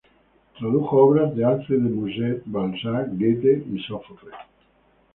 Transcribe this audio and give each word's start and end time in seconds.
Tradujo 0.57 0.97
obras 0.97 1.35
de 1.35 1.45
Alfred 1.45 1.77
de 1.77 1.89
Musset, 1.91 2.41
Balzac, 2.47 3.09
Goethe 3.19 3.63
y 3.71 3.83
Sófocles. 3.83 4.33